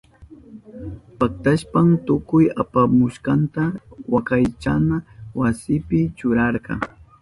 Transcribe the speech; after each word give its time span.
Paktashpan 1.19 1.87
tukuy 2.05 2.45
apamushkanta 2.61 3.63
wakaychana 4.13 4.95
wasipi 5.39 5.99
churarka. 6.17 6.73